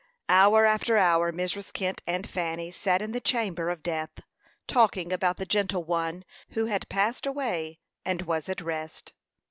[0.29, 1.71] Hour after hour Mrs.
[1.71, 4.09] Kent and Fanny sat in the chamber of death,
[4.65, 9.13] talking about the gentle one who had passed away, and was at rest.